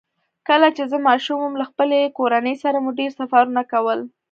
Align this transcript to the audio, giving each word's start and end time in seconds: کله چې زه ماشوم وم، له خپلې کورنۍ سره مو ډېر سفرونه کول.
کله 0.47 0.67
چې 0.75 0.83
زه 0.91 0.97
ماشوم 1.07 1.37
وم، 1.39 1.53
له 1.61 1.65
خپلې 1.71 1.99
کورنۍ 2.17 2.55
سره 2.63 2.77
مو 2.83 2.91
ډېر 2.99 3.11
سفرونه 3.19 3.61
کول. 3.71 3.99